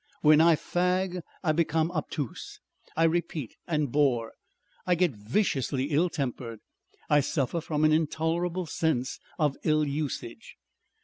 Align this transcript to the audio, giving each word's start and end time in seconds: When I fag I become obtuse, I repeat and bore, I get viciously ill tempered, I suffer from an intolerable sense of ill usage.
When 0.21 0.41
I 0.41 0.55
fag 0.55 1.21
I 1.43 1.51
become 1.51 1.91
obtuse, 1.91 2.59
I 2.97 3.03
repeat 3.03 3.55
and 3.67 3.91
bore, 3.91 4.31
I 4.87 4.95
get 4.95 5.11
viciously 5.11 5.91
ill 5.91 6.09
tempered, 6.09 6.57
I 7.07 7.19
suffer 7.19 7.61
from 7.61 7.83
an 7.85 7.93
intolerable 7.93 8.65
sense 8.65 9.19
of 9.37 9.57
ill 9.63 9.85
usage. 9.85 10.55